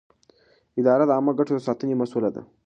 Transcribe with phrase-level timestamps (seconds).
[0.79, 2.41] اداره د عامه ګټو د ساتنې مسووله ده.